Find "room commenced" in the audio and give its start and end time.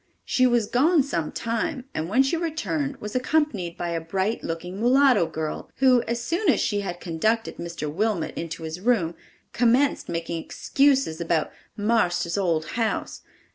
8.79-10.09